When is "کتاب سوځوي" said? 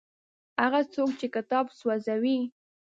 1.35-2.39